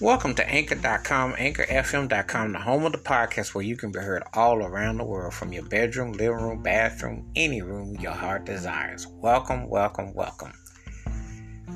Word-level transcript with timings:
Welcome 0.00 0.34
to 0.34 0.48
Anchor.com, 0.50 1.34
AnchorFM.com, 1.34 2.52
the 2.52 2.58
home 2.58 2.84
of 2.84 2.90
the 2.90 2.98
podcast 2.98 3.54
where 3.54 3.62
you 3.62 3.76
can 3.76 3.92
be 3.92 4.00
heard 4.00 4.24
all 4.32 4.58
around 4.58 4.98
the 4.98 5.04
world 5.04 5.34
from 5.34 5.52
your 5.52 5.62
bedroom, 5.62 6.10
living 6.14 6.42
room, 6.42 6.62
bathroom, 6.64 7.30
any 7.36 7.62
room 7.62 7.94
your 8.00 8.10
heart 8.10 8.44
desires. 8.44 9.06
Welcome, 9.08 9.68
welcome, 9.68 10.12
welcome. 10.12 10.52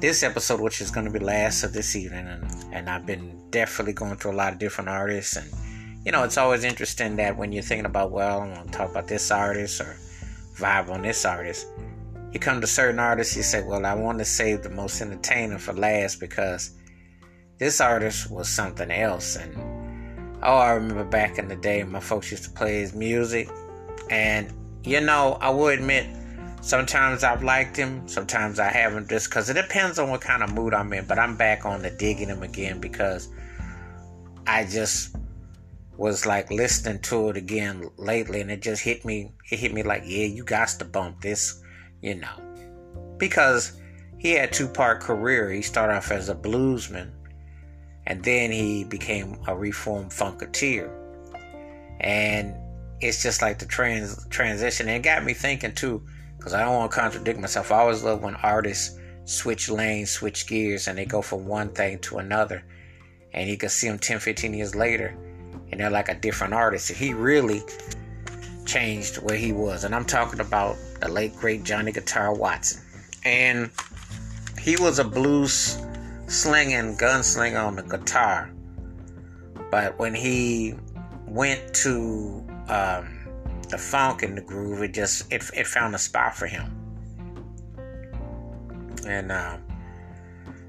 This 0.00 0.24
episode, 0.24 0.60
which 0.60 0.80
is 0.80 0.90
going 0.90 1.06
to 1.06 1.12
be 1.12 1.20
last 1.20 1.62
of 1.62 1.72
this 1.72 1.94
evening, 1.94 2.26
and, 2.26 2.74
and 2.74 2.90
I've 2.90 3.06
been 3.06 3.40
definitely 3.50 3.92
going 3.92 4.16
through 4.16 4.32
a 4.32 4.34
lot 4.34 4.52
of 4.52 4.58
different 4.58 4.90
artists, 4.90 5.36
and 5.36 5.48
you 6.04 6.10
know, 6.10 6.24
it's 6.24 6.38
always 6.38 6.64
interesting 6.64 7.14
that 7.16 7.36
when 7.36 7.52
you're 7.52 7.62
thinking 7.62 7.86
about, 7.86 8.10
well, 8.10 8.40
I'm 8.40 8.52
going 8.52 8.66
to 8.66 8.72
talk 8.72 8.90
about 8.90 9.06
this 9.06 9.30
artist 9.30 9.80
or 9.80 9.96
vibe 10.56 10.90
on 10.90 11.02
this 11.02 11.24
artist, 11.24 11.68
you 12.32 12.40
come 12.40 12.60
to 12.60 12.66
certain 12.66 12.98
artists, 12.98 13.36
you 13.36 13.44
say, 13.44 13.62
well, 13.62 13.86
I 13.86 13.94
want 13.94 14.18
to 14.18 14.24
save 14.24 14.64
the 14.64 14.70
most 14.70 15.00
entertaining 15.00 15.58
for 15.58 15.72
last 15.72 16.18
because 16.18 16.77
this 17.58 17.80
artist 17.80 18.30
was 18.30 18.48
something 18.48 18.90
else. 18.90 19.36
And 19.36 19.54
oh, 20.42 20.56
I 20.56 20.72
remember 20.72 21.04
back 21.04 21.38
in 21.38 21.48
the 21.48 21.56
day, 21.56 21.82
my 21.84 22.00
folks 22.00 22.30
used 22.30 22.44
to 22.44 22.50
play 22.50 22.80
his 22.80 22.94
music. 22.94 23.48
And, 24.10 24.52
you 24.84 25.00
know, 25.00 25.38
I 25.40 25.50
will 25.50 25.68
admit, 25.68 26.06
sometimes 26.60 27.24
I've 27.24 27.42
liked 27.42 27.76
him, 27.76 28.06
sometimes 28.08 28.58
I 28.58 28.70
haven't, 28.70 29.08
just 29.08 29.28
because 29.28 29.50
it 29.50 29.54
depends 29.54 29.98
on 29.98 30.08
what 30.08 30.20
kind 30.20 30.42
of 30.42 30.52
mood 30.52 30.72
I'm 30.72 30.92
in. 30.92 31.06
But 31.06 31.18
I'm 31.18 31.36
back 31.36 31.64
on 31.66 31.82
the 31.82 31.90
digging 31.90 32.28
him 32.28 32.42
again 32.42 32.80
because 32.80 33.28
I 34.46 34.64
just 34.64 35.14
was 35.98 36.24
like 36.24 36.50
listening 36.50 37.00
to 37.00 37.28
it 37.28 37.36
again 37.36 37.90
lately 37.98 38.40
and 38.40 38.52
it 38.52 38.62
just 38.62 38.80
hit 38.80 39.04
me 39.04 39.32
it 39.50 39.58
hit 39.58 39.74
me 39.74 39.82
like 39.82 40.02
yeah 40.06 40.24
you 40.24 40.44
got 40.44 40.68
to 40.68 40.84
bump 40.84 41.20
this 41.20 41.60
you 42.00 42.14
know 42.14 43.16
because 43.18 43.80
he 44.16 44.30
had 44.30 44.52
two 44.52 44.68
part 44.68 45.00
career 45.00 45.50
he 45.50 45.60
started 45.60 45.94
off 45.94 46.12
as 46.12 46.28
a 46.28 46.34
bluesman 46.36 47.10
and 48.08 48.24
then 48.24 48.50
he 48.50 48.82
became 48.82 49.38
a 49.46 49.56
reformed 49.56 50.10
funketeer 50.10 50.90
and 52.00 52.54
it's 53.00 53.22
just 53.22 53.40
like 53.40 53.60
the 53.60 53.66
trans 53.66 54.26
transition 54.28 54.88
and 54.88 54.96
it 54.96 55.02
got 55.02 55.24
me 55.24 55.32
thinking 55.32 55.72
too 55.72 56.02
because 56.36 56.52
i 56.52 56.60
don't 56.64 56.74
want 56.74 56.90
to 56.90 56.98
contradict 56.98 57.38
myself 57.38 57.70
i 57.70 57.78
always 57.78 58.02
love 58.02 58.22
when 58.22 58.34
artists 58.36 58.98
switch 59.24 59.70
lanes 59.70 60.10
switch 60.10 60.48
gears 60.48 60.88
and 60.88 60.98
they 60.98 61.04
go 61.04 61.22
from 61.22 61.46
one 61.46 61.68
thing 61.68 61.98
to 62.00 62.18
another 62.18 62.64
and 63.34 63.48
you 63.48 63.56
can 63.56 63.68
see 63.68 63.86
them 63.86 63.98
10 63.98 64.18
15 64.18 64.52
years 64.54 64.74
later 64.74 65.16
and 65.70 65.80
they're 65.80 65.90
like 65.90 66.08
a 66.08 66.14
different 66.14 66.54
artist. 66.54 66.90
He 66.90 67.12
really 67.12 67.62
changed 68.64 69.16
where 69.16 69.36
he 69.36 69.52
was. 69.52 69.84
And 69.84 69.94
I'm 69.94 70.04
talking 70.04 70.40
about 70.40 70.76
the 71.00 71.08
late 71.08 71.36
great 71.36 71.64
Johnny 71.64 71.92
Guitar 71.92 72.34
Watson. 72.34 72.82
And 73.24 73.70
he 74.60 74.76
was 74.76 74.98
a 74.98 75.04
blues 75.04 75.78
slinging 76.28 76.96
gunslinger 76.96 77.66
on 77.66 77.76
the 77.76 77.82
guitar. 77.82 78.52
But 79.70 79.98
when 79.98 80.14
he 80.14 80.74
went 81.26 81.74
to 81.74 82.44
um, 82.68 83.18
the 83.68 83.78
funk 83.78 84.22
and 84.22 84.36
the 84.36 84.42
groove, 84.42 84.82
it 84.82 84.94
just 84.94 85.30
it, 85.32 85.44
it 85.54 85.66
found 85.66 85.94
a 85.94 85.98
spot 85.98 86.34
for 86.34 86.46
him. 86.46 86.74
And 89.06 89.32
um, 89.32 89.62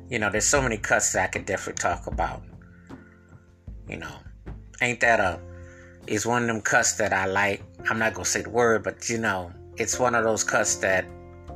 you 0.09 0.19
know, 0.19 0.29
there's 0.29 0.47
so 0.47 0.61
many 0.61 0.77
cuts 0.77 1.13
that 1.13 1.23
I 1.23 1.27
could 1.27 1.45
definitely 1.45 1.79
talk 1.79 2.07
about. 2.07 2.43
You 3.87 3.97
know, 3.97 4.15
ain't 4.81 4.99
that 5.01 5.19
a 5.19 5.39
is 6.07 6.25
one 6.25 6.43
of 6.43 6.47
them 6.47 6.61
cuts 6.61 6.93
that 6.93 7.13
I 7.13 7.25
like. 7.25 7.63
I'm 7.89 7.99
not 7.99 8.13
gonna 8.13 8.25
say 8.25 8.41
the 8.41 8.49
word, 8.49 8.83
but 8.83 9.09
you 9.09 9.17
know, 9.17 9.51
it's 9.77 9.99
one 9.99 10.15
of 10.15 10.23
those 10.23 10.43
cuts 10.43 10.75
that 10.77 11.05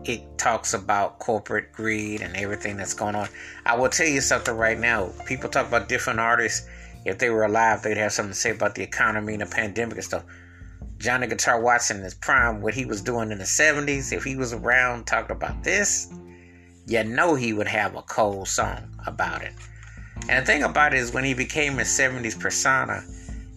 it 0.05 0.37
talks 0.37 0.73
about 0.73 1.19
corporate 1.19 1.71
greed 1.71 2.21
and 2.21 2.35
everything 2.35 2.77
that's 2.77 2.93
going 2.93 3.15
on. 3.15 3.27
I 3.65 3.75
will 3.75 3.89
tell 3.89 4.07
you 4.07 4.21
something 4.21 4.55
right 4.55 4.77
now. 4.77 5.11
People 5.25 5.49
talk 5.49 5.67
about 5.67 5.87
different 5.89 6.19
artists. 6.19 6.67
If 7.05 7.17
they 7.17 7.29
were 7.29 7.43
alive, 7.43 7.81
they'd 7.81 7.97
have 7.97 8.11
something 8.11 8.33
to 8.33 8.37
say 8.37 8.51
about 8.51 8.75
the 8.75 8.83
economy 8.83 9.33
and 9.33 9.41
the 9.41 9.45
pandemic 9.45 9.95
and 9.95 10.03
stuff. 10.03 10.23
Johnny 10.97 11.27
Guitar 11.27 11.59
Watson 11.59 11.97
in 11.97 12.03
his 12.03 12.13
prime, 12.13 12.61
what 12.61 12.73
he 12.73 12.85
was 12.85 13.01
doing 13.01 13.31
in 13.31 13.37
the 13.37 13.43
70s, 13.43 14.13
if 14.13 14.23
he 14.23 14.35
was 14.35 14.53
around 14.53 15.05
talking 15.05 15.35
about 15.35 15.63
this, 15.63 16.13
you 16.87 17.03
know 17.03 17.35
he 17.35 17.53
would 17.53 17.67
have 17.67 17.95
a 17.95 18.01
cold 18.03 18.47
song 18.47 18.89
about 19.05 19.41
it. 19.41 19.53
And 20.29 20.43
the 20.43 20.45
thing 20.45 20.63
about 20.63 20.93
it 20.93 20.99
is, 20.99 21.13
when 21.13 21.25
he 21.25 21.33
became 21.33 21.77
his 21.77 21.89
70s 21.89 22.39
persona, 22.39 23.03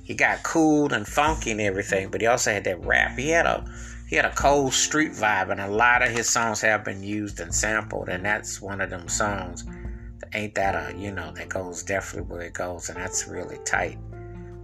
he 0.03 0.15
got 0.15 0.43
cool 0.43 0.93
and 0.93 1.07
funky 1.07 1.53
and 1.53 1.61
everything, 1.61 2.11
but 2.11 2.21
he 2.21 2.27
also 2.27 2.53
had 2.53 2.65
that 2.65 2.85
rap. 2.85 3.17
He 3.19 3.31
had 3.31 3.47
a 3.47 3.65
he 4.07 4.17
had 4.17 4.25
a 4.25 4.35
cold 4.35 4.73
street 4.73 5.13
vibe, 5.13 5.51
and 5.51 5.61
a 5.61 5.69
lot 5.69 6.03
of 6.03 6.11
his 6.11 6.29
songs 6.29 6.61
have 6.61 6.85
been 6.85 7.03
used 7.03 7.41
and 7.41 7.55
sampled, 7.55 8.09
and 8.09 8.25
that's 8.25 8.61
one 8.61 8.81
of 8.81 8.91
them 8.91 9.09
songs. 9.09 9.65
that 9.65 10.29
Ain't 10.35 10.55
that 10.55 10.75
a 10.75 10.97
you 10.99 11.13
know 11.13 11.33
that 11.33 11.49
goes 11.49 11.83
definitely 11.83 12.31
where 12.31 12.43
it 12.43 12.55
goes, 12.55 12.89
and 12.89 12.99
that's 12.99 13.27
really 13.27 13.59
tight. 13.65 13.99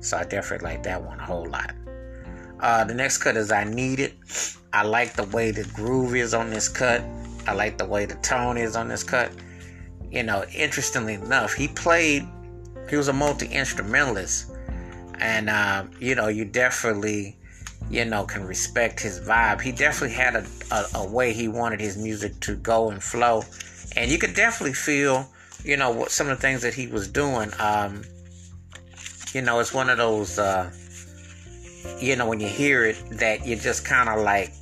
So 0.00 0.16
I 0.16 0.24
definitely 0.24 0.68
like 0.68 0.82
that 0.84 1.02
one 1.02 1.20
a 1.20 1.24
whole 1.24 1.48
lot. 1.48 1.74
Uh, 2.60 2.84
the 2.84 2.94
next 2.94 3.18
cut 3.18 3.36
is 3.36 3.50
I 3.50 3.64
Need 3.64 4.00
It. 4.00 4.14
I 4.72 4.84
like 4.84 5.14
the 5.14 5.24
way 5.24 5.50
the 5.50 5.64
groove 5.74 6.14
is 6.14 6.34
on 6.34 6.50
this 6.50 6.68
cut. 6.68 7.02
I 7.46 7.52
like 7.52 7.76
the 7.76 7.86
way 7.86 8.06
the 8.06 8.14
tone 8.16 8.56
is 8.56 8.76
on 8.76 8.88
this 8.88 9.02
cut 9.02 9.32
you 10.12 10.22
know, 10.22 10.44
interestingly 10.54 11.14
enough, 11.14 11.54
he 11.54 11.66
played, 11.66 12.28
he 12.88 12.96
was 12.96 13.08
a 13.08 13.12
multi 13.12 13.46
instrumentalist. 13.46 14.52
And, 15.18 15.48
uh, 15.48 15.84
you 15.98 16.14
know, 16.14 16.28
you 16.28 16.44
definitely, 16.44 17.38
you 17.92 18.06
know, 18.06 18.24
can 18.24 18.42
respect 18.44 18.98
his 18.98 19.20
vibe. 19.20 19.60
He 19.60 19.70
definitely 19.70 20.16
had 20.16 20.34
a, 20.34 20.46
a, 20.70 20.84
a, 20.94 21.06
way 21.06 21.34
he 21.34 21.46
wanted 21.46 21.78
his 21.78 21.98
music 21.98 22.40
to 22.40 22.56
go 22.56 22.88
and 22.88 23.02
flow. 23.02 23.44
And 23.94 24.10
you 24.10 24.18
could 24.18 24.34
definitely 24.34 24.72
feel, 24.72 25.28
you 25.62 25.76
know, 25.76 25.90
what 25.90 26.10
some 26.10 26.30
of 26.30 26.38
the 26.38 26.40
things 26.40 26.62
that 26.62 26.72
he 26.72 26.86
was 26.86 27.06
doing. 27.06 27.50
Um, 27.58 28.02
you 29.34 29.42
know, 29.42 29.60
it's 29.60 29.74
one 29.74 29.90
of 29.90 29.98
those, 29.98 30.38
uh, 30.38 30.72
you 32.00 32.16
know, 32.16 32.26
when 32.26 32.40
you 32.40 32.48
hear 32.48 32.86
it, 32.86 32.96
that 33.10 33.46
you 33.46 33.56
just 33.56 33.84
kind 33.84 34.08
of 34.08 34.24
like, 34.24 34.52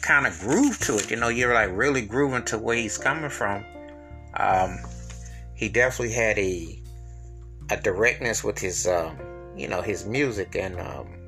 kind 0.00 0.26
of 0.26 0.40
groove 0.40 0.78
to 0.78 0.96
it. 0.96 1.10
You 1.10 1.18
know, 1.18 1.28
you're 1.28 1.52
like 1.52 1.68
really 1.72 2.00
grooving 2.00 2.44
to 2.46 2.58
where 2.58 2.76
he's 2.76 2.96
coming 2.96 3.28
from. 3.28 3.62
Um, 4.38 4.78
he 5.54 5.68
definitely 5.68 6.14
had 6.14 6.38
a 6.38 6.78
a 7.68 7.76
directness 7.76 8.42
with 8.42 8.58
his 8.58 8.86
um, 8.88 9.18
you 9.54 9.68
know 9.68 9.82
his 9.82 10.06
music 10.06 10.56
and 10.56 10.80
um, 10.80 11.19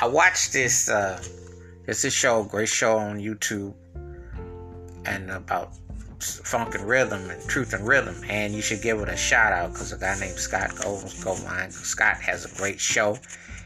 I 0.00 0.06
watched 0.06 0.52
this 0.52 0.88
uh, 0.88 1.22
it's 1.86 2.04
a 2.04 2.10
show 2.10 2.44
great 2.44 2.68
show 2.68 2.98
on 2.98 3.18
YouTube 3.18 3.74
and 5.04 5.30
about 5.30 5.70
funk 6.20 6.74
and 6.74 6.88
rhythm 6.88 7.30
and 7.30 7.48
truth 7.48 7.72
and 7.72 7.86
rhythm 7.86 8.16
and 8.28 8.54
you 8.54 8.62
should 8.62 8.82
give 8.82 8.98
it 9.00 9.08
a 9.08 9.16
shout 9.16 9.52
out 9.52 9.72
because 9.72 9.92
a 9.92 9.98
guy 9.98 10.18
named 10.18 10.38
Scott 10.38 10.70
Goldmine 10.76 11.70
Scott 11.70 12.16
has 12.16 12.44
a 12.44 12.56
great 12.56 12.80
show 12.80 13.18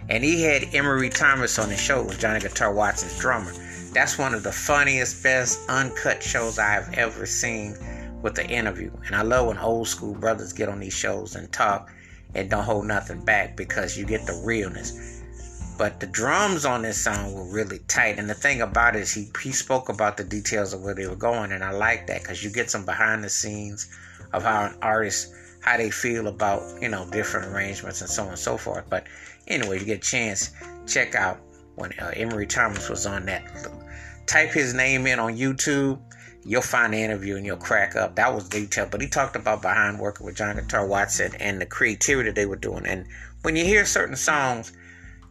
and 0.08 0.24
he 0.24 0.42
had 0.42 0.74
Emery 0.74 1.10
Thomas 1.10 1.58
on 1.58 1.70
his 1.70 1.80
show 1.80 2.02
with 2.02 2.18
Johnny 2.18 2.41
Guitar 2.41 2.72
Watson's 2.74 3.18
drummer 3.18 3.52
that's 3.92 4.18
one 4.18 4.34
of 4.34 4.44
the 4.44 4.52
funniest, 4.52 5.22
best 5.22 5.68
uncut 5.68 6.22
shows 6.22 6.58
I 6.58 6.70
have 6.70 6.94
ever 6.94 7.26
seen 7.26 7.74
with 8.22 8.36
the 8.36 8.47
interview. 8.47 8.91
And 9.06 9.16
I 9.16 9.22
love 9.22 9.48
when 9.48 9.58
old 9.58 9.88
school 9.88 10.14
brothers 10.14 10.52
get 10.52 10.68
on 10.68 10.78
these 10.78 10.94
shows 10.94 11.34
and 11.34 11.50
talk 11.52 11.92
and 12.34 12.48
don't 12.48 12.62
hold 12.62 12.86
nothing 12.86 13.24
back 13.24 13.56
because 13.56 13.98
you 13.98 14.04
get 14.06 14.26
the 14.26 14.41
realness. 14.44 15.19
But 15.80 15.98
the 15.98 16.06
drums 16.06 16.66
on 16.66 16.82
this 16.82 17.02
song 17.02 17.32
were 17.32 17.50
really 17.50 17.78
tight. 17.88 18.18
And 18.18 18.28
the 18.28 18.34
thing 18.34 18.60
about 18.60 18.96
it 18.96 19.00
is 19.00 19.14
he, 19.14 19.30
he 19.42 19.50
spoke 19.50 19.88
about 19.88 20.18
the 20.18 20.24
details 20.24 20.74
of 20.74 20.82
where 20.82 20.94
they 20.94 21.06
were 21.06 21.16
going. 21.16 21.52
And 21.52 21.64
I 21.64 21.70
like 21.70 22.06
that 22.08 22.20
because 22.20 22.44
you 22.44 22.50
get 22.50 22.70
some 22.70 22.84
behind 22.84 23.24
the 23.24 23.30
scenes 23.30 23.91
of 24.34 24.42
how 24.42 24.66
an 24.66 24.74
artist, 24.82 25.32
how 25.62 25.78
they 25.78 25.88
feel 25.88 26.26
about, 26.26 26.82
you 26.82 26.91
know, 26.91 27.08
different 27.10 27.46
arrangements 27.46 28.02
and 28.02 28.10
so 28.10 28.24
on 28.24 28.28
and 28.28 28.38
so 28.38 28.58
forth. 28.58 28.91
But 28.91 29.06
anyway, 29.48 29.78
you 29.78 29.86
get 29.86 30.06
a 30.06 30.10
chance, 30.10 30.50
check 30.86 31.14
out 31.14 31.41
when 31.76 31.92
uh, 31.98 32.10
Emery 32.14 32.47
Thomas 32.47 32.91
was 32.91 33.06
on 33.06 33.24
that. 33.24 33.42
Type 34.26 34.50
his 34.50 34.74
name 34.74 35.06
in 35.06 35.18
on 35.18 35.34
YouTube. 35.34 35.98
You'll 36.44 36.60
find 36.60 36.92
the 36.92 36.98
interview 36.98 37.36
and 37.36 37.47
you'll 37.47 37.56
crack 37.56 37.97
up. 37.97 38.16
That 38.16 38.34
was 38.34 38.50
detailed, 38.50 38.91
but 38.91 39.00
he 39.00 39.09
talked 39.09 39.34
about 39.34 39.62
behind 39.62 39.98
working 39.98 40.27
with 40.27 40.36
John 40.36 40.56
Guitar 40.56 40.86
Watson 40.86 41.32
and 41.41 41.59
the 41.59 41.65
creativity 41.65 42.32
they 42.32 42.44
were 42.44 42.56
doing. 42.56 42.84
And 42.84 43.06
when 43.41 43.56
you 43.56 43.65
hear 43.65 43.86
certain 43.86 44.16
songs, 44.16 44.74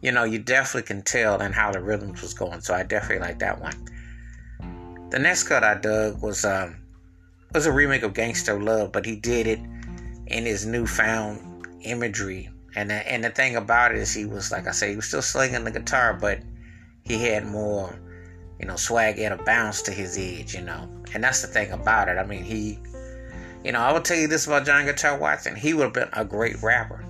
you 0.00 0.12
know, 0.12 0.24
you 0.24 0.38
definitely 0.38 0.86
can 0.86 1.02
tell 1.02 1.40
and 1.40 1.54
how 1.54 1.72
the 1.72 1.80
rhythms 1.80 2.22
was 2.22 2.34
going. 2.34 2.60
So 2.60 2.74
I 2.74 2.82
definitely 2.82 3.26
like 3.26 3.38
that 3.40 3.60
one. 3.60 5.08
The 5.10 5.18
next 5.18 5.44
cut 5.44 5.64
I 5.64 5.74
dug 5.74 6.22
was 6.22 6.44
um 6.44 6.76
was 7.52 7.66
a 7.66 7.72
remake 7.72 8.02
of 8.02 8.14
Gangster 8.14 8.60
Love, 8.60 8.92
but 8.92 9.04
he 9.04 9.16
did 9.16 9.46
it 9.46 9.60
in 10.26 10.46
his 10.46 10.66
newfound 10.66 11.66
imagery 11.82 12.50
and 12.76 12.90
the, 12.90 13.12
and 13.12 13.24
the 13.24 13.30
thing 13.30 13.56
about 13.56 13.92
it 13.92 13.98
is, 13.98 14.14
he 14.14 14.24
was 14.24 14.52
like 14.52 14.66
I 14.66 14.70
say, 14.70 14.90
he 14.90 14.96
was 14.96 15.06
still 15.06 15.22
slinging 15.22 15.64
the 15.64 15.70
guitar, 15.70 16.14
but 16.14 16.40
he 17.02 17.18
had 17.24 17.46
more, 17.46 17.98
you 18.60 18.66
know, 18.66 18.76
swag 18.76 19.18
and 19.18 19.34
a 19.34 19.42
bounce 19.42 19.82
to 19.82 19.92
his 19.92 20.16
edge, 20.16 20.54
you 20.54 20.62
know. 20.62 20.88
And 21.12 21.24
that's 21.24 21.42
the 21.42 21.48
thing 21.48 21.72
about 21.72 22.08
it. 22.08 22.18
I 22.18 22.24
mean, 22.24 22.44
he, 22.44 22.78
you 23.64 23.72
know, 23.72 23.80
I 23.80 23.92
will 23.92 24.00
tell 24.00 24.16
you 24.16 24.28
this 24.28 24.46
about 24.46 24.66
John 24.66 24.84
Guitar 24.84 25.18
Watson. 25.18 25.56
He 25.56 25.74
would 25.74 25.84
have 25.84 25.92
been 25.92 26.10
a 26.12 26.24
great 26.24 26.62
rapper. 26.62 27.04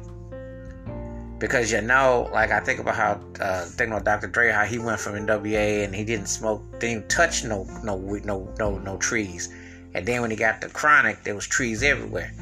Because 1.40 1.72
you 1.72 1.81
know, 1.81 2.28
like 2.32 2.50
I 2.50 2.60
think 2.60 2.81
about 2.81 2.96
how 2.96 3.20
uh, 3.40 3.64
think 3.64 3.90
about 3.90 4.04
Dr. 4.04 4.26
Dre, 4.26 4.52
how 4.52 4.64
he 4.64 4.78
went 4.78 5.00
from 5.00 5.14
NWA 5.14 5.84
and 5.84 5.94
he 5.94 6.04
didn't 6.04 6.26
smoke, 6.26 6.62
didn't 6.78 7.08
touch 7.08 7.44
no 7.44 7.64
no 7.82 7.98
no 7.98 8.54
no 8.58 8.78
no 8.78 8.96
trees, 8.98 9.48
and 9.94 10.06
then 10.06 10.20
when 10.20 10.31
he 10.31 10.37
got 10.37 10.60
the 10.60 10.69
chronic, 10.69 11.25
there 11.25 11.34
was 11.34 11.46
trees 11.46 11.82
everywhere. 11.82 12.32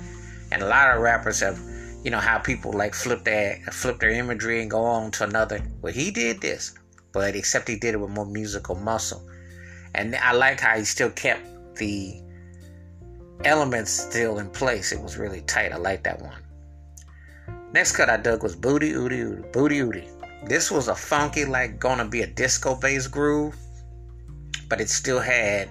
And 0.50 0.62
a 0.62 0.66
lot 0.66 0.94
of 0.94 1.00
rappers 1.00 1.40
have, 1.40 1.60
you 2.02 2.10
know, 2.10 2.18
how 2.18 2.38
people 2.38 2.72
like 2.72 2.92
flip 2.92 3.22
their 3.22 3.60
flip 3.70 4.00
their 4.00 4.10
imagery 4.10 4.62
and 4.62 4.70
go 4.70 4.82
on 4.82 5.12
to 5.12 5.24
another. 5.24 5.62
Well, 5.80 5.92
he 5.92 6.10
did 6.10 6.40
this, 6.40 6.74
but 7.12 7.36
except 7.36 7.68
he 7.68 7.76
did 7.76 7.94
it 7.94 7.98
with 7.98 8.10
more 8.10 8.26
musical 8.26 8.74
muscle. 8.74 9.22
And 9.94 10.16
I 10.16 10.32
like 10.32 10.60
how 10.60 10.76
he 10.76 10.84
still 10.84 11.10
kept 11.10 11.76
the 11.76 12.20
elements 13.44 13.92
still 13.92 14.38
in 14.38 14.50
place. 14.50 14.90
It 14.90 15.00
was 15.00 15.16
really 15.16 15.42
tight. 15.42 15.72
I 15.72 15.76
like 15.76 16.02
that 16.04 16.20
one. 16.20 16.42
Next 17.72 17.92
cut 17.92 18.08
I 18.08 18.16
dug 18.16 18.42
was 18.42 18.56
Booty 18.56 18.92
Ooty 18.92 19.18
Ooty. 19.18 19.52
Booty 19.52 19.78
Ooty. 19.80 20.08
This 20.48 20.70
was 20.70 20.88
a 20.88 20.94
funky, 20.94 21.44
like 21.44 21.78
gonna 21.78 22.06
be 22.06 22.22
a 22.22 22.26
disco 22.26 22.74
based 22.74 23.10
groove, 23.10 23.56
but 24.68 24.80
it 24.80 24.88
still 24.88 25.20
had 25.20 25.68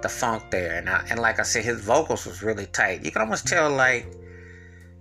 the 0.00 0.08
funk 0.08 0.44
there. 0.50 0.78
And 0.78 0.88
I, 0.88 1.04
and 1.10 1.18
like 1.18 1.40
I 1.40 1.42
said, 1.42 1.64
his 1.64 1.80
vocals 1.80 2.24
was 2.24 2.42
really 2.42 2.66
tight. 2.66 3.04
You 3.04 3.10
can 3.10 3.22
almost 3.22 3.48
tell 3.48 3.68
like, 3.70 4.06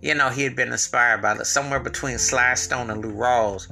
you 0.01 0.15
know, 0.15 0.29
he 0.29 0.43
had 0.43 0.55
been 0.55 0.71
inspired 0.71 1.21
by 1.21 1.35
somewhere 1.43 1.79
between 1.79 2.17
Sly 2.17 2.55
Stone 2.55 2.89
and 2.89 3.03
Lou 3.03 3.13
Rawls. 3.13 3.71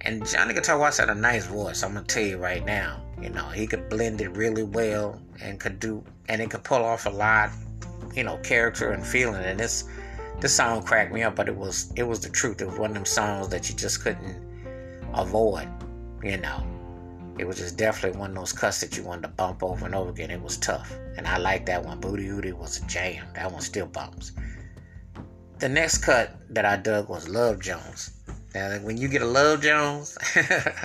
And 0.00 0.26
Johnny 0.26 0.54
Guitar 0.54 0.78
Watts 0.78 0.98
had 0.98 1.10
a 1.10 1.14
nice 1.14 1.46
voice. 1.46 1.82
I'm 1.82 1.92
gonna 1.94 2.06
tell 2.06 2.24
you 2.24 2.38
right 2.38 2.64
now. 2.64 3.02
You 3.20 3.28
know, 3.28 3.48
he 3.48 3.66
could 3.66 3.90
blend 3.90 4.20
it 4.20 4.30
really 4.30 4.64
well 4.64 5.20
and 5.40 5.60
could 5.60 5.78
do 5.78 6.02
and 6.28 6.40
it 6.40 6.50
could 6.50 6.64
pull 6.64 6.82
off 6.82 7.04
a 7.04 7.10
lot, 7.10 7.50
you 8.14 8.24
know, 8.24 8.38
character 8.38 8.92
and 8.92 9.06
feeling. 9.06 9.44
And 9.44 9.60
this 9.60 9.84
this 10.42 10.56
song 10.56 10.82
cracked 10.82 11.12
me 11.12 11.22
up, 11.22 11.36
but 11.36 11.48
it 11.48 11.56
was 11.56 11.92
it 11.94 12.02
was 12.02 12.18
the 12.18 12.28
truth. 12.28 12.60
It 12.60 12.66
was 12.66 12.76
one 12.76 12.90
of 12.90 12.94
them 12.94 13.04
songs 13.04 13.48
that 13.50 13.70
you 13.70 13.76
just 13.76 14.02
couldn't 14.02 14.36
avoid, 15.14 15.68
you 16.22 16.36
know. 16.36 16.66
It 17.38 17.46
was 17.46 17.58
just 17.58 17.76
definitely 17.76 18.18
one 18.18 18.30
of 18.30 18.36
those 18.36 18.52
cuts 18.52 18.80
that 18.80 18.96
you 18.96 19.04
wanted 19.04 19.22
to 19.22 19.28
bump 19.28 19.62
over 19.62 19.86
and 19.86 19.94
over 19.94 20.10
again. 20.10 20.32
It 20.32 20.42
was 20.42 20.58
tough. 20.58 20.92
And 21.16 21.28
I 21.28 21.38
like 21.38 21.64
that 21.66 21.84
one. 21.84 22.00
Booty 22.00 22.26
Ooty 22.26 22.52
was 22.52 22.82
a 22.82 22.86
jam. 22.86 23.24
That 23.34 23.50
one 23.50 23.62
still 23.62 23.86
bumps. 23.86 24.32
The 25.60 25.68
next 25.68 25.98
cut 25.98 26.36
that 26.50 26.66
I 26.66 26.76
dug 26.76 27.08
was 27.08 27.28
Love 27.28 27.60
Jones. 27.60 28.10
Now, 28.52 28.76
when 28.80 28.96
you 28.96 29.06
get 29.06 29.22
a 29.22 29.26
Love 29.26 29.62
Jones, 29.62 30.18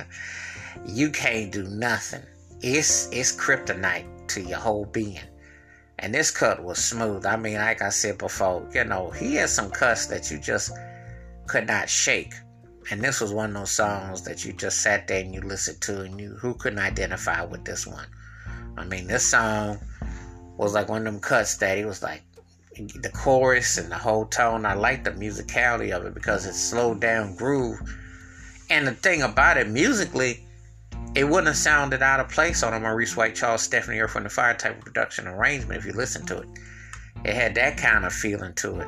you 0.85 1.09
can't 1.09 1.51
do 1.51 1.63
nothing. 1.63 2.21
It's 2.61 3.09
it's 3.11 3.35
kryptonite 3.35 4.27
to 4.27 4.41
your 4.41 4.59
whole 4.59 4.85
being. 4.85 5.19
And 5.99 6.13
this 6.13 6.29
cut 6.29 6.63
was 6.63 6.77
smooth. 6.77 7.25
I 7.25 7.37
mean, 7.37 7.55
like 7.55 7.81
I 7.81 7.89
said 7.89 8.17
before, 8.17 8.69
you 8.73 8.83
know, 8.83 9.09
he 9.09 9.35
had 9.35 9.49
some 9.49 9.71
cuts 9.71 10.05
that 10.07 10.29
you 10.29 10.39
just 10.39 10.71
could 11.47 11.67
not 11.67 11.89
shake. 11.89 12.33
And 12.91 13.01
this 13.01 13.19
was 13.19 13.33
one 13.33 13.49
of 13.49 13.55
those 13.55 13.71
songs 13.71 14.21
that 14.23 14.45
you 14.45 14.53
just 14.53 14.81
sat 14.81 15.07
there 15.07 15.21
and 15.21 15.33
you 15.33 15.41
listened 15.41 15.81
to 15.81 16.01
and 16.01 16.19
you 16.19 16.35
who 16.35 16.53
couldn't 16.53 16.79
identify 16.79 17.43
with 17.43 17.65
this 17.65 17.87
one. 17.87 18.07
I 18.77 18.85
mean, 18.85 19.07
this 19.07 19.25
song 19.25 19.79
was 20.57 20.73
like 20.73 20.87
one 20.87 21.05
of 21.05 21.13
them 21.13 21.19
cuts 21.19 21.57
that 21.57 21.77
it 21.77 21.85
was 21.85 22.03
like 22.03 22.21
the 22.77 23.09
chorus 23.09 23.77
and 23.77 23.91
the 23.91 23.97
whole 23.97 24.25
tone. 24.25 24.65
I 24.65 24.75
like 24.75 25.03
the 25.03 25.11
musicality 25.11 25.91
of 25.91 26.05
it 26.05 26.13
because 26.13 26.45
it 26.45 26.53
slowed 26.53 27.01
down 27.01 27.35
groove. 27.35 27.79
And 28.69 28.87
the 28.87 28.91
thing 28.91 29.21
about 29.23 29.57
it, 29.57 29.67
musically, 29.67 30.46
it 31.17 31.27
wouldn't 31.27 31.47
have 31.47 31.57
sounded 31.57 32.03
out 32.03 32.19
of 32.19 32.29
place 32.29 32.61
on 32.61 32.75
a 32.75 32.79
Maurice 32.79 33.17
White, 33.17 33.33
Charles 33.33 33.63
Stepney, 33.63 33.99
Earth, 33.99 34.13
Wind 34.13 34.27
and 34.27 34.31
Fire 34.31 34.53
type 34.53 34.77
of 34.77 34.85
production 34.85 35.27
arrangement 35.27 35.79
if 35.79 35.85
you 35.85 35.93
listen 35.93 36.23
to 36.27 36.41
it. 36.41 36.47
It 37.25 37.33
had 37.33 37.55
that 37.55 37.75
kind 37.75 38.05
of 38.05 38.13
feeling 38.13 38.53
to 38.53 38.81
it, 38.81 38.87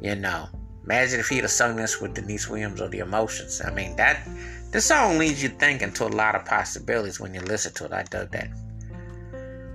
you 0.00 0.14
know. 0.14 0.46
Imagine 0.84 1.18
if 1.18 1.28
he'd 1.28 1.40
have 1.40 1.50
sung 1.50 1.74
this 1.74 2.00
with 2.00 2.14
Deniece 2.14 2.48
Williams 2.48 2.80
or 2.80 2.88
the 2.88 3.00
Emotions. 3.00 3.60
I 3.64 3.72
mean, 3.72 3.96
that 3.96 4.24
this 4.70 4.86
song 4.86 5.18
leads 5.18 5.42
you 5.42 5.48
thinking 5.48 5.92
to 5.94 6.06
a 6.06 6.14
lot 6.14 6.36
of 6.36 6.44
possibilities 6.44 7.18
when 7.18 7.34
you 7.34 7.40
listen 7.40 7.72
to 7.74 7.86
it. 7.86 7.92
I 7.92 8.04
dug 8.04 8.30
that. 8.30 8.48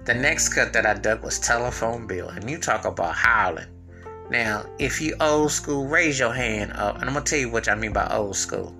The 0.06 0.14
next 0.14 0.54
cut 0.54 0.72
that 0.72 0.86
I 0.86 0.94
dug 0.94 1.22
was 1.22 1.38
Telephone 1.38 2.08
Bill, 2.08 2.30
and 2.30 2.50
you 2.50 2.60
talk 2.60 2.86
about 2.86 3.16
howling. 3.16 3.68
Now, 4.30 4.66
if 4.80 5.02
you 5.02 5.18
old 5.20 5.52
school, 5.52 5.86
raise 5.86 6.18
your 6.18 6.34
hand 6.34 6.72
up, 6.76 6.96
and 6.96 7.10
I'm 7.10 7.14
gonna 7.14 7.26
tell 7.26 7.40
you 7.40 7.50
what 7.50 7.68
I 7.68 7.76
mean 7.76 7.92
by 7.92 8.08
old 8.10 8.38
school. 8.38 8.74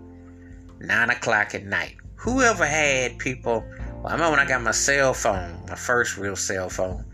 Nine 0.80 1.10
o'clock 1.10 1.54
at 1.54 1.66
night. 1.66 1.98
Whoever 2.18 2.66
had 2.66 3.20
people, 3.20 3.64
well, 4.02 4.08
I 4.08 4.14
remember 4.14 4.32
when 4.32 4.40
I 4.40 4.48
got 4.48 4.62
my 4.64 4.72
cell 4.72 5.14
phone, 5.14 5.64
my 5.70 5.76
first 5.76 6.18
real 6.18 6.36
cell 6.36 6.68
phone, 6.68 7.06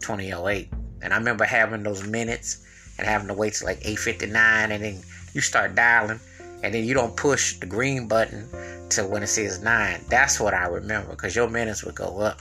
2008, 0.00 0.68
and 1.00 1.14
I 1.14 1.16
remember 1.16 1.44
having 1.44 1.84
those 1.84 2.06
minutes 2.06 2.66
and 2.98 3.06
having 3.06 3.28
to 3.28 3.34
wait 3.34 3.54
till 3.54 3.68
like 3.68 3.80
8:59, 3.80 4.72
and 4.72 4.82
then 4.82 5.00
you 5.32 5.40
start 5.40 5.74
dialing, 5.74 6.20
and 6.62 6.74
then 6.74 6.84
you 6.84 6.92
don't 6.92 7.16
push 7.16 7.58
the 7.60 7.66
green 7.66 8.08
button 8.08 8.48
till 8.90 9.08
when 9.08 9.22
it 9.22 9.28
says 9.28 9.62
nine. 9.62 10.04
That's 10.08 10.40
what 10.40 10.54
I 10.54 10.66
remember, 10.66 11.10
because 11.10 11.36
your 11.36 11.48
minutes 11.48 11.84
would 11.84 11.94
go 11.94 12.20
up. 12.20 12.40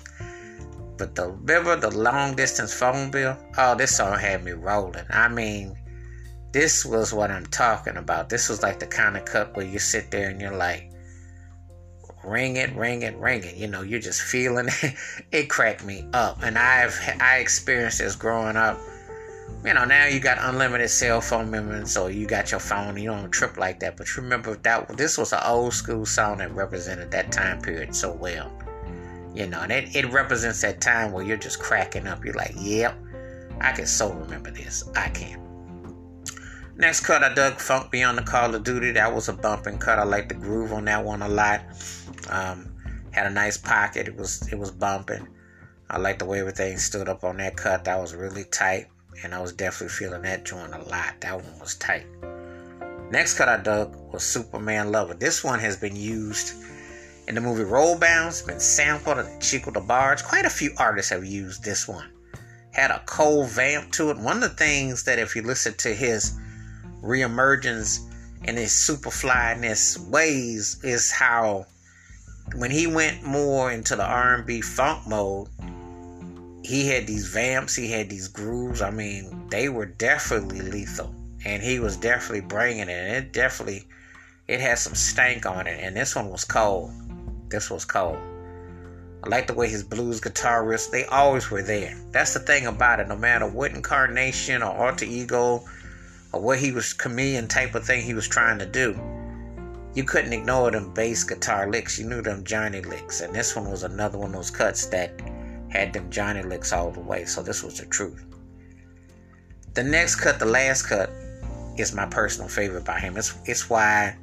But 0.98 1.16
the 1.16 1.30
remember 1.30 1.76
the 1.76 1.92
long 1.92 2.36
distance 2.36 2.74
phone 2.74 3.12
bill? 3.12 3.38
Oh, 3.58 3.76
this 3.76 3.96
song 3.96 4.18
had 4.18 4.44
me 4.44 4.52
rolling. 4.52 5.06
I 5.10 5.30
mean, 5.30 5.76
this 6.52 6.84
was 6.84 7.14
what 7.14 7.32
I'm 7.32 7.46
talking 7.46 7.98
about. 7.98 8.30
This 8.30 8.50
was 8.50 8.62
like 8.64 8.80
the 8.80 8.88
kind 8.88 9.16
of 9.16 9.26
cut 9.26 9.56
where 9.56 9.66
you 9.66 9.80
sit 9.80 10.12
there 10.12 10.30
and 10.30 10.42
you're 10.42 10.58
like, 10.58 10.91
ring 12.24 12.58
it, 12.58 12.74
ring 12.76 13.02
it, 13.02 13.16
ring 13.18 13.44
it. 13.44 13.56
You 13.56 13.68
know, 13.68 13.82
you're 13.82 14.00
just 14.00 14.22
feeling 14.22 14.68
it. 14.84 14.96
It 15.32 15.50
cracked 15.50 15.84
me 15.84 16.06
up, 16.14 16.44
and 16.44 16.58
I've 16.58 16.98
I 17.20 17.38
experienced 17.38 18.00
this 18.00 18.16
growing 18.16 18.56
up 18.56 18.80
you 19.64 19.76
know, 19.76 19.86
now 19.86 20.06
you 20.06 20.20
got 20.20 20.40
unlimited 20.42 20.90
cell 20.90 21.22
phone 21.22 21.52
minutes, 21.52 21.92
so 21.92 22.08
you 22.08 22.26
got 22.26 22.50
your 22.50 22.60
phone, 22.60 22.98
you 22.98 23.12
don't 23.12 23.30
trip 23.30 23.58
like 23.58 23.80
that. 23.82 23.96
But 23.96 24.18
remember 24.18 24.56
that 24.56 24.98
this 24.98 25.20
was 25.20 25.34
an 25.34 25.42
old 25.46 25.74
school 25.74 26.06
song 26.06 26.40
that 26.40 26.52
represented 26.56 27.12
that 27.12 27.32
time 27.32 27.62
period 27.62 27.96
so 27.96 28.12
well. 28.12 28.52
You 29.36 29.48
know, 29.48 29.62
and 29.62 29.72
it, 29.72 29.96
it 29.96 30.12
represents 30.12 30.62
that 30.62 30.82
time 30.82 31.12
where 31.12 31.24
you're 31.24 31.38
just 31.38 31.60
cracking 31.60 32.08
up. 32.08 32.26
You're 32.26 32.34
like, 32.34 32.54
yep, 32.58 32.98
I 33.62 33.72
can 33.72 33.86
so 33.86 34.12
remember 34.12 34.50
this. 34.50 34.84
I 34.96 35.10
can. 35.10 35.40
Next 36.76 37.02
cut, 37.02 37.24
I 37.24 37.32
dug 37.34 37.60
Funk 37.60 37.92
Beyond 37.92 38.18
the 38.18 38.24
Call 38.24 38.56
of 38.56 38.64
Duty. 38.64 38.92
That 38.92 39.14
was 39.14 39.30
a 39.30 39.34
bumping 39.34 39.78
cut. 39.78 40.00
I 40.00 40.04
like 40.04 40.28
the 40.28 40.36
groove 40.36 40.74
on 40.74 40.86
that 40.86 41.06
one 41.06 41.22
a 41.22 41.30
lot. 41.30 41.62
Um, 42.30 42.76
had 43.12 43.26
a 43.26 43.32
nice 43.32 43.58
pocket. 43.58 44.08
It 44.08 44.16
was 44.16 44.48
it 44.52 44.58
was 44.58 44.72
bumping. 44.72 45.28
I 45.90 45.98
like 45.98 46.20
the 46.20 46.26
way 46.26 46.40
everything 46.40 46.78
stood 46.78 47.10
up 47.10 47.24
on 47.24 47.38
that 47.38 47.58
cut. 47.58 47.84
That 47.86 48.00
was 48.00 48.16
really 48.16 48.46
tight 48.46 48.88
and 49.24 49.36
I 49.36 49.42
was 49.42 49.54
definitely 49.54 49.90
feeling 49.90 50.22
that 50.24 50.46
joint 50.46 50.74
a 50.74 50.80
lot. 50.80 51.20
That 51.22 51.36
one 51.36 51.60
was 51.60 51.76
tight. 51.76 52.06
Next 53.12 53.38
cut 53.38 53.50
I 53.50 53.58
dug 53.58 53.96
was 54.12 54.24
Superman 54.24 54.92
Lover. 54.92 55.14
This 55.14 55.44
one 55.44 55.60
has 55.60 55.78
been 55.78 55.96
used 55.96 56.54
in 57.28 57.36
the 57.36 57.42
movie 57.42 57.64
Roll 57.64 57.98
Bounce, 57.98 58.42
been 58.42 58.60
sampled 58.60 59.20
in 59.20 59.40
Chico 59.40 59.72
DeBarge. 59.72 60.24
Quite 60.24 60.46
a 60.46 60.50
few 60.50 60.74
artists 60.78 61.12
have 61.12 61.26
used 61.26 61.64
this 61.64 61.88
one. 61.88 62.10
Had 62.72 62.90
a 62.90 63.04
cold 63.06 63.50
vamp 63.50 63.92
to 63.94 64.12
it. 64.12 64.18
One 64.18 64.38
of 64.42 64.50
the 64.50 64.56
things 64.56 65.04
that 65.04 65.20
if 65.20 65.36
you 65.36 65.42
listen 65.42 65.74
to 65.76 65.94
his 65.94 66.40
reemergence 67.04 68.00
and 68.46 68.58
his 68.58 68.72
superflyness 68.72 70.00
ways 70.10 70.80
is 70.84 71.12
how 71.12 71.66
when 72.56 72.72
he 72.72 72.88
went 72.88 73.24
more 73.24 73.72
into 73.72 73.96
the 73.96 74.06
R&B 74.06 74.62
funk 74.62 75.08
mode, 75.08 75.48
he 76.64 76.88
had 76.88 77.08
these 77.08 77.28
vamps, 77.28 77.76
he 77.76 77.90
had 77.90 78.10
these 78.10 78.28
grooves. 78.28 78.82
I 78.82 78.92
mean, 78.92 79.48
they 79.50 79.70
were 79.70 79.86
definitely 79.86 80.62
lethal, 80.62 81.14
and 81.46 81.62
he 81.62 81.80
was 81.80 81.98
definitely 81.98 82.42
bringing 82.42 82.90
it. 82.90 82.92
And 82.92 83.16
it 83.16 83.34
definitely, 83.34 83.88
it 84.48 84.60
had 84.60 84.78
some 84.78 84.96
stank 84.96 85.46
on 85.46 85.68
it. 85.68 85.80
And 85.82 85.96
this 85.96 86.16
one 86.16 86.30
was 86.30 86.44
cold. 86.44 86.92
This 87.50 87.70
was 87.70 87.86
cold. 87.86 88.20
I 89.24 89.30
like 89.30 89.48
the 89.48 89.54
way 89.54 89.70
his 89.70 89.84
blues 89.84 90.20
guitar 90.20 90.64
riffs, 90.64 90.90
they 90.90 91.06
always 91.06 91.52
were 91.52 91.62
there. 91.62 91.96
That's 92.12 92.34
the 92.34 92.40
thing 92.40 92.66
about 92.66 93.00
it. 93.00 93.08
No 93.08 93.16
matter 93.16 93.48
what 93.48 93.72
incarnation 93.72 94.64
or 94.64 94.72
alter 94.72 95.06
ego 95.06 95.64
or 96.32 96.42
what 96.42 96.60
he 96.60 96.72
was 96.72 96.94
chameleon 96.94 97.48
type 97.48 97.76
of 97.76 97.86
thing 97.86 98.02
he 98.02 98.16
was 98.16 98.28
trying 98.28 98.58
to 98.60 98.66
do, 98.66 99.00
you 99.94 100.04
couldn't 100.04 100.34
ignore 100.34 100.72
them 100.72 100.94
bass 100.94 101.24
guitar 101.24 101.70
licks. 101.70 102.00
You 102.00 102.08
knew 102.08 102.22
them 102.22 102.44
Johnny 102.44 102.82
licks. 102.82 103.22
And 103.22 103.34
this 103.34 103.56
one 103.56 103.70
was 103.70 103.84
another 103.84 104.18
one 104.18 104.30
of 104.30 104.36
those 104.36 104.52
cuts 104.52 104.86
that 104.88 105.20
had 105.70 105.94
them 105.94 106.10
Johnny 106.10 106.44
licks 106.44 106.72
all 106.72 106.92
the 106.92 107.02
way. 107.02 107.26
So 107.26 107.42
this 107.42 107.64
was 107.64 107.80
the 107.80 107.86
truth. 107.86 108.26
The 109.74 109.84
next 109.84 110.16
cut, 110.16 110.40
the 110.40 110.46
last 110.46 110.84
cut, 110.84 111.10
is 111.78 111.94
my 111.94 112.06
personal 112.06 112.50
favorite 112.50 112.86
by 112.86 113.00
him. 113.00 113.18
It's 113.18 113.34
it's 113.46 113.70
why 113.70 114.16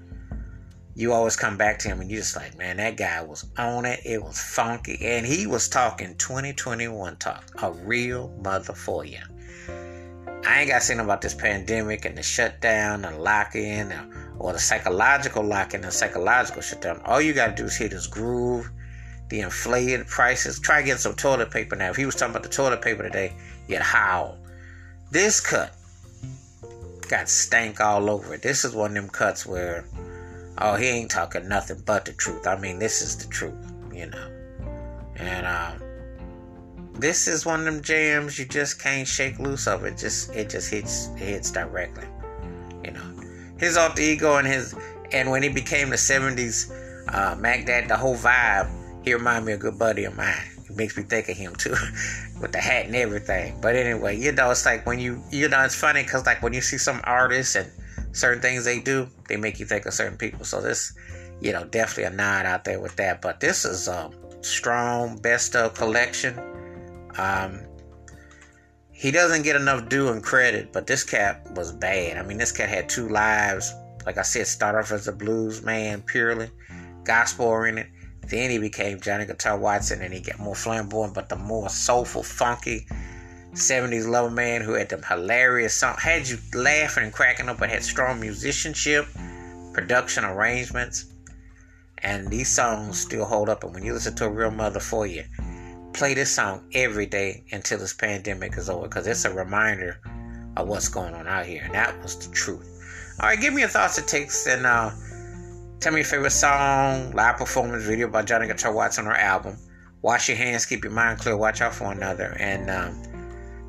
you 0.94 1.12
always 1.12 1.36
come 1.36 1.56
back 1.56 1.78
to 1.78 1.88
him 1.88 2.00
and 2.00 2.10
you're 2.10 2.20
just 2.20 2.36
like, 2.36 2.58
man, 2.58 2.76
that 2.78 2.96
guy 2.96 3.22
was 3.22 3.46
on 3.56 3.84
it. 3.84 4.00
It 4.04 4.22
was 4.22 4.38
funky. 4.40 4.98
And 5.00 5.24
he 5.24 5.46
was 5.46 5.68
talking 5.68 6.16
2021 6.16 7.16
talk. 7.16 7.44
A 7.62 7.70
real 7.70 8.28
mother 8.42 8.72
for 8.74 9.04
you. 9.04 9.20
I 10.48 10.60
ain't 10.60 10.70
got 10.70 10.80
to 10.80 10.84
say 10.86 10.98
about 10.98 11.20
this 11.20 11.34
pandemic 11.34 12.06
and 12.06 12.16
the 12.16 12.22
shutdown 12.22 13.04
and 13.04 13.22
lock 13.22 13.54
in 13.54 13.92
or 14.38 14.54
the 14.54 14.58
psychological 14.58 15.44
lock 15.44 15.74
in 15.74 15.84
and 15.84 15.92
psychological 15.92 16.62
shutdown. 16.62 17.02
All 17.04 17.20
you 17.20 17.34
got 17.34 17.48
to 17.48 17.54
do 17.54 17.66
is 17.66 17.76
hit 17.76 17.92
his 17.92 18.06
groove 18.06 18.70
the 19.28 19.40
inflated 19.40 20.06
prices. 20.06 20.58
Try 20.58 20.82
getting 20.82 20.98
some 20.98 21.14
toilet 21.14 21.50
paper 21.50 21.76
now. 21.76 21.90
If 21.90 21.96
he 21.96 22.06
was 22.06 22.14
talking 22.14 22.32
about 22.32 22.44
the 22.44 22.48
toilet 22.48 22.82
paper 22.82 23.02
today, 23.02 23.34
you'd 23.68 23.82
howl. 23.82 24.38
This 25.10 25.40
cut 25.40 25.74
got 27.08 27.28
stank 27.28 27.80
all 27.80 28.10
over 28.10 28.34
it. 28.34 28.42
This 28.42 28.64
is 28.64 28.74
one 28.74 28.90
of 28.90 28.94
them 28.94 29.08
cuts 29.10 29.46
where, 29.46 29.84
oh, 30.58 30.76
he 30.76 30.86
ain't 30.86 31.10
talking 31.10 31.48
nothing 31.48 31.82
but 31.84 32.04
the 32.04 32.12
truth. 32.12 32.46
I 32.46 32.58
mean, 32.58 32.78
this 32.78 33.02
is 33.02 33.16
the 33.16 33.26
truth, 33.26 33.72
you 33.92 34.06
know. 34.06 34.30
And 35.16 35.46
um, 35.46 35.87
this 36.98 37.28
is 37.28 37.46
one 37.46 37.60
of 37.60 37.64
them 37.66 37.82
jams 37.82 38.38
you 38.38 38.44
just 38.44 38.80
can't 38.80 39.06
shake 39.06 39.38
loose 39.38 39.66
of. 39.66 39.84
It 39.84 39.96
just 39.96 40.34
it 40.34 40.50
just 40.50 40.70
hits 40.70 41.08
it 41.16 41.20
hits 41.20 41.50
directly. 41.50 42.06
You 42.84 42.92
know, 42.92 43.22
his 43.58 43.76
alter 43.76 44.02
ego 44.02 44.36
and 44.36 44.46
his 44.46 44.74
and 45.12 45.30
when 45.30 45.42
he 45.42 45.48
became 45.48 45.90
the 45.90 45.96
'70s 45.96 46.72
uh, 47.12 47.36
Mac 47.36 47.66
Dad, 47.66 47.88
the 47.88 47.96
whole 47.96 48.16
vibe, 48.16 48.70
he 49.04 49.14
reminded 49.14 49.46
me 49.46 49.52
of 49.52 49.60
a 49.60 49.62
good 49.62 49.78
buddy 49.78 50.04
of 50.04 50.16
mine. 50.16 50.34
It 50.68 50.76
makes 50.76 50.96
me 50.96 51.02
think 51.04 51.28
of 51.28 51.36
him 51.36 51.54
too, 51.54 51.70
with 52.40 52.52
the 52.52 52.60
hat 52.60 52.86
and 52.86 52.94
everything. 52.94 53.58
But 53.60 53.76
anyway, 53.76 54.18
you 54.18 54.32
know, 54.32 54.50
it's 54.50 54.66
like 54.66 54.86
when 54.86 54.98
you 54.98 55.22
you 55.30 55.48
know 55.48 55.64
it's 55.64 55.74
funny 55.74 56.02
because 56.02 56.26
like 56.26 56.42
when 56.42 56.52
you 56.52 56.60
see 56.60 56.78
some 56.78 57.00
artists 57.04 57.54
and 57.54 57.70
certain 58.12 58.42
things 58.42 58.64
they 58.64 58.80
do, 58.80 59.08
they 59.28 59.36
make 59.36 59.60
you 59.60 59.66
think 59.66 59.86
of 59.86 59.94
certain 59.94 60.18
people. 60.18 60.44
So 60.44 60.60
this, 60.60 60.92
you 61.40 61.52
know, 61.52 61.64
definitely 61.64 62.04
a 62.04 62.10
nod 62.10 62.46
out 62.46 62.64
there 62.64 62.80
with 62.80 62.96
that. 62.96 63.22
But 63.22 63.40
this 63.40 63.64
is 63.64 63.88
a 63.88 64.10
strong 64.42 65.18
best 65.18 65.56
of 65.56 65.74
collection. 65.74 66.38
Um, 67.16 67.60
he 68.90 69.10
doesn't 69.10 69.42
get 69.42 69.56
enough 69.56 69.88
due 69.88 70.08
and 70.08 70.22
credit, 70.22 70.72
but 70.72 70.86
this 70.86 71.04
cat 71.04 71.46
was 71.54 71.72
bad. 71.72 72.16
I 72.18 72.22
mean, 72.22 72.38
this 72.38 72.52
cat 72.52 72.68
had 72.68 72.88
two 72.88 73.08
lives. 73.08 73.72
Like 74.04 74.18
I 74.18 74.22
said, 74.22 74.46
started 74.46 74.78
off 74.78 74.92
as 74.92 75.06
a 75.06 75.12
blues 75.12 75.62
man 75.62 76.02
purely, 76.02 76.50
gospel 77.04 77.46
oriented. 77.46 77.86
Then 78.22 78.50
he 78.50 78.58
became 78.58 79.00
Johnny 79.00 79.24
Guitar 79.24 79.56
Watson, 79.56 80.02
and 80.02 80.12
he 80.12 80.20
got 80.20 80.38
more 80.38 80.54
flamboyant, 80.54 81.14
but 81.14 81.28
the 81.28 81.36
more 81.36 81.68
soulful, 81.70 82.22
funky 82.22 82.86
70s 83.52 84.06
lover 84.06 84.30
man 84.30 84.62
who 84.62 84.72
had 84.72 84.88
them 84.88 85.02
hilarious 85.02 85.74
songs, 85.74 86.02
had 86.02 86.28
you 86.28 86.38
laughing 86.54 87.04
and 87.04 87.12
cracking 87.12 87.48
up, 87.48 87.58
but 87.58 87.70
had 87.70 87.82
strong 87.82 88.20
musicianship, 88.20 89.06
production 89.72 90.24
arrangements, 90.24 91.06
and 91.98 92.28
these 92.28 92.48
songs 92.48 93.00
still 93.00 93.24
hold 93.24 93.48
up. 93.48 93.64
And 93.64 93.74
when 93.74 93.84
you 93.84 93.92
listen 93.92 94.14
to 94.16 94.26
a 94.26 94.30
real 94.30 94.50
mother 94.50 94.80
for 94.80 95.06
you, 95.06 95.24
play 95.92 96.14
this 96.14 96.34
song 96.34 96.62
every 96.74 97.06
day 97.06 97.44
until 97.52 97.78
this 97.78 97.92
pandemic 97.92 98.56
is 98.56 98.68
over 98.70 98.88
because 98.88 99.06
it's 99.06 99.24
a 99.24 99.32
reminder 99.32 100.00
of 100.56 100.68
what's 100.68 100.88
going 100.88 101.14
on 101.14 101.26
out 101.26 101.46
here. 101.46 101.62
And 101.64 101.74
that 101.74 102.00
was 102.02 102.16
the 102.16 102.32
truth. 102.34 102.74
All 103.20 103.28
right, 103.28 103.40
give 103.40 103.52
me 103.52 103.60
your 103.60 103.68
thoughts 103.68 103.98
and 103.98 104.06
takes 104.06 104.46
and 104.46 104.64
uh, 104.64 104.90
tell 105.80 105.92
me 105.92 105.98
your 105.98 106.04
favorite 106.04 106.30
song, 106.30 107.12
live 107.12 107.36
performance 107.36 107.84
video 107.84 108.08
by 108.08 108.22
Johnny 108.22 108.46
Guitar 108.46 108.72
Watson 108.72 109.06
or 109.06 109.14
album. 109.14 109.56
Wash 110.02 110.28
your 110.28 110.36
hands, 110.36 110.66
keep 110.66 110.84
your 110.84 110.92
mind 110.92 111.18
clear, 111.18 111.36
watch 111.36 111.60
out 111.60 111.74
for 111.74 111.90
another. 111.90 112.36
And 112.38 112.70
um, 112.70 113.02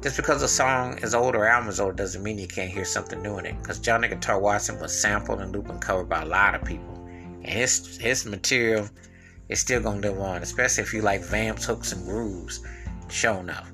just 0.01 0.15
because 0.15 0.43
a 0.43 0.47
song 0.47 0.99
is 0.99 1.15
old 1.15 1.35
or 1.35 1.47
album 1.47 1.69
is 1.69 1.79
old 1.79 1.95
doesn't 1.95 2.21
mean 2.21 2.37
you 2.37 2.47
can't 2.47 2.69
hear 2.69 2.85
something 2.85 3.21
new 3.23 3.37
in 3.39 3.47
it. 3.47 3.57
Because 3.59 3.79
Johnny 3.79 4.07
Guitar 4.07 4.39
Watson 4.39 4.79
was 4.79 4.95
sampled 4.95 5.41
and 5.41 5.51
looped 5.51 5.69
and 5.69 5.81
covered 5.81 6.09
by 6.09 6.21
a 6.21 6.25
lot 6.25 6.53
of 6.53 6.63
people. 6.63 6.93
And 7.43 7.49
his, 7.49 7.97
his 7.97 8.25
material 8.25 8.87
it's 9.49 9.61
still 9.61 9.81
gonna 9.81 9.99
live 9.99 10.19
on, 10.19 10.41
especially 10.41 10.83
if 10.83 10.93
you 10.93 11.01
like 11.01 11.21
vamps, 11.21 11.65
hooks, 11.65 11.91
and 11.91 12.05
grooves. 12.05 12.61
Show 13.09 13.39
enough. 13.39 13.71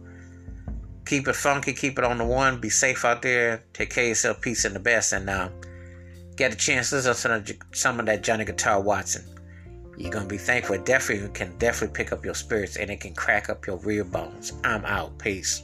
Keep 1.06 1.28
it 1.28 1.36
funky, 1.36 1.74
keep 1.74 2.00
it 2.00 2.06
on 2.06 2.18
the 2.18 2.26
one. 2.26 2.60
Be 2.60 2.70
safe 2.70 3.06
out 3.06 3.22
there. 3.22 3.64
Take 3.74 3.92
care 3.92 4.06
of 4.06 4.10
yourself. 4.10 4.42
Peace 4.42 4.66
and 4.66 4.76
the 4.76 4.80
best. 4.80 5.14
And 5.14 5.30
uh, 5.30 5.50
get 6.36 6.54
a 6.54 6.58
chance 6.58 6.90
to 6.90 6.96
listen 6.96 7.44
to 7.44 7.56
some 7.74 8.00
of 8.00 8.06
that 8.08 8.24
Johnny 8.24 8.46
Guitar 8.46 8.82
Watson. 8.82 9.24
You're 9.98 10.12
gonna 10.12 10.26
be 10.26 10.38
thankful. 10.38 10.76
It 10.76 10.86
definitely 10.86 11.30
can 11.30 11.58
definitely 11.58 11.94
pick 11.94 12.12
up 12.12 12.26
your 12.26 12.36
spirits 12.36 12.78
and 12.78 12.90
it 12.90 13.02
can 13.02 13.14
crack 13.14 13.50
up 13.50 13.68
your 13.68 13.78
real 13.78 14.06
bones. 14.06 14.54
I'm 14.64 14.86
out. 14.86 15.18
Peace. 15.20 15.64